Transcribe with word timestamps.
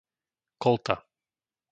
Kolta 0.63 0.95